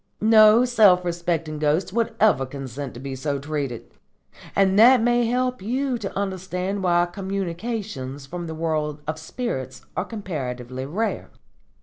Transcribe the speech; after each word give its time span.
No 0.19 0.65
self 0.65 1.05
respecting 1.05 1.59
ghost 1.59 1.93
would 1.93 2.15
ever 2.19 2.43
consent 2.47 2.95
to 2.95 2.99
be 2.99 3.15
so 3.15 3.37
treated; 3.37 3.91
and 4.55 4.79
that 4.79 4.99
may 4.99 5.27
help 5.27 5.61
you 5.61 5.99
to 5.99 6.17
understand 6.17 6.81
why 6.83 7.05
communications 7.05 8.25
from 8.25 8.47
the 8.47 8.55
world 8.55 9.03
of 9.05 9.19
spirits 9.19 9.85
are 9.95 10.05
comparatively 10.05 10.87
rare. 10.87 11.29